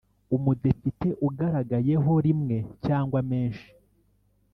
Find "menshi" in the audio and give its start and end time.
3.29-3.69